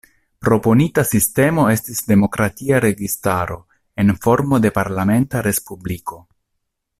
[0.45, 3.59] Proponita sistemo estis demokratia registaro
[4.05, 6.19] en formo de parlamenta respubliko.